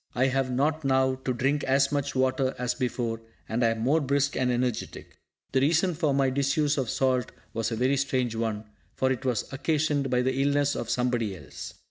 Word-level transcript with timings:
I 0.15 0.25
have 0.25 0.49
not 0.49 0.83
now 0.83 1.13
to 1.13 1.31
drink 1.31 1.63
as 1.63 1.91
much 1.91 2.15
water 2.15 2.55
as 2.57 2.73
before, 2.73 3.21
and 3.47 3.63
am 3.63 3.81
more 3.81 4.01
brisk 4.01 4.35
and 4.35 4.51
energetic. 4.51 5.19
The 5.51 5.59
reason 5.61 5.93
for 5.93 6.11
my 6.11 6.31
disuse 6.31 6.75
of 6.79 6.89
salt 6.89 7.31
was 7.53 7.71
a 7.71 7.75
very 7.75 7.97
strange 7.97 8.33
one: 8.35 8.63
for 8.95 9.11
it 9.11 9.25
was 9.25 9.53
occasioned 9.53 10.09
by 10.09 10.23
the 10.23 10.41
illness 10.41 10.73
of 10.75 10.89
somebody 10.89 11.37
else! 11.37 11.75